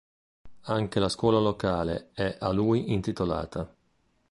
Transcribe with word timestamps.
Anche 0.63 0.99
la 0.99 1.09
scuola 1.09 1.37
locale 1.37 2.09
è 2.13 2.35
a 2.39 2.49
lui 2.49 2.91
intitolata. 2.91 3.71